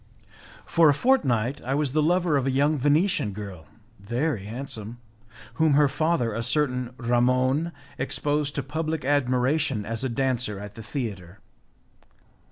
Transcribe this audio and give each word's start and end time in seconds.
For 0.65 0.89
a 0.89 0.95
fortnight 0.95 1.61
I 1.61 1.75
was 1.75 1.91
the 1.91 2.01
lover 2.01 2.35
of 2.35 2.47
a 2.47 2.51
young 2.51 2.75
Venetian 2.75 3.33
girl, 3.33 3.67
very 3.99 4.45
handsome, 4.45 4.97
whom 5.61 5.73
her 5.75 5.87
father, 5.87 6.33
a 6.33 6.41
certain 6.41 6.95
Ramon, 6.97 7.71
exposed 7.99 8.55
to 8.55 8.63
public 8.63 9.05
admiration 9.05 9.85
as 9.85 10.03
a 10.03 10.09
dancer 10.09 10.57
at 10.59 10.73
the 10.73 10.81
theatre. 10.81 11.37